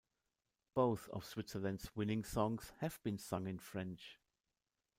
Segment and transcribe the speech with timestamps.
[0.73, 4.17] Both of Switzerland's winning songs have been sung in French.